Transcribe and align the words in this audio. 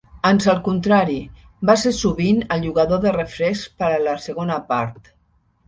Ans 0.27 0.45
al 0.53 0.61
contrari, 0.67 1.17
va 1.71 1.75
ser 1.83 1.91
sovint 1.99 2.41
el 2.57 2.65
jugador 2.71 3.05
de 3.05 3.13
refresc 3.19 3.79
per 3.83 3.93
a 3.93 4.03
la 4.09 4.19
segona 4.27 4.61
part. 4.75 5.17